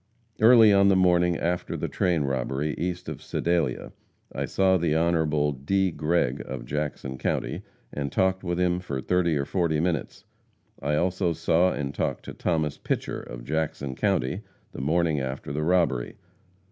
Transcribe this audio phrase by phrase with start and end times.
[0.39, 3.91] Early on the morning after the train robbery east of Sedalia,
[4.33, 5.53] I saw the Hon.
[5.63, 5.91] D.
[5.91, 7.61] Gregg, of Jackson county,
[7.93, 10.25] and talked with him for thirty or forty minutes.
[10.81, 14.41] I also saw and talked to Thomas Pitcher, of Jackson county,
[14.71, 16.15] the morning after the robbery.